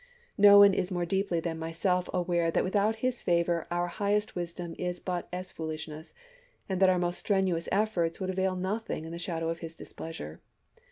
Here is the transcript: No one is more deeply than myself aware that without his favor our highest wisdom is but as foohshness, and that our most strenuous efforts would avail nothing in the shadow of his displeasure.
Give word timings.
No 0.39 0.57
one 0.57 0.73
is 0.73 0.89
more 0.89 1.05
deeply 1.05 1.39
than 1.41 1.59
myself 1.59 2.09
aware 2.11 2.49
that 2.49 2.63
without 2.63 2.95
his 3.05 3.21
favor 3.21 3.67
our 3.69 3.85
highest 3.85 4.33
wisdom 4.33 4.73
is 4.79 4.99
but 4.99 5.29
as 5.31 5.53
foohshness, 5.53 6.13
and 6.67 6.81
that 6.81 6.89
our 6.89 6.97
most 6.97 7.19
strenuous 7.19 7.69
efforts 7.71 8.19
would 8.19 8.31
avail 8.31 8.55
nothing 8.55 9.05
in 9.05 9.11
the 9.11 9.19
shadow 9.19 9.49
of 9.49 9.59
his 9.59 9.75
displeasure. 9.75 10.41